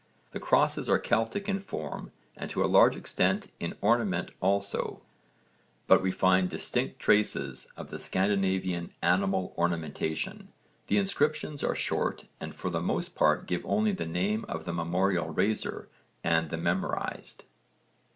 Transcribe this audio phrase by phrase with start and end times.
[0.31, 4.99] The crosses are Celtic in form and to a large extent in ornament also,
[5.85, 10.47] but we find distinct traces of the Scandinavian animal ornamentation.
[10.87, 14.73] The inscriptions are short and for the most part give only the name of the
[14.73, 15.87] memorial raiser
[16.23, 17.43] and the memorised.